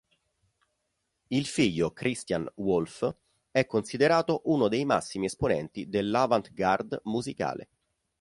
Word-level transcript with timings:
Il 1.27 1.45
figlio 1.45 1.91
Christian 1.93 2.51
Wolff, 2.55 3.07
è 3.51 3.67
considerato 3.67 4.41
uno 4.45 4.67
dei 4.67 4.83
massimi 4.83 5.25
esponenti 5.27 5.89
dell'avant-garde 5.89 7.01
musicale. 7.03 7.69